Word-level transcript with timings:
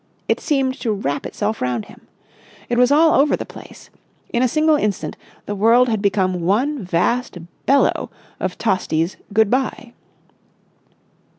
It 0.27 0.39
seemed 0.39 0.79
to 0.79 0.91
wrap 0.91 1.27
itself 1.27 1.61
round 1.61 1.85
him. 1.85 2.07
It 2.69 2.79
was 2.79 2.91
all 2.91 3.13
over 3.21 3.35
the 3.37 3.45
place. 3.45 3.91
In 4.33 4.41
a 4.41 4.47
single 4.47 4.75
instant 4.75 5.15
the 5.45 5.53
world 5.53 5.89
had 5.89 6.01
become 6.01 6.41
one 6.41 6.83
vast 6.83 7.37
bellow 7.67 8.09
of 8.39 8.57
Tosti's 8.57 9.17
"Good 9.31 9.51
bye." 9.51 9.93